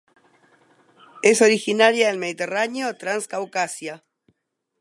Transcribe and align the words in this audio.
Es 1.21 1.43
originaria 1.43 2.07
del 2.07 2.17
Mediterráneo 2.17 2.87
a 2.87 2.95
Transcaucasia. 2.97 4.03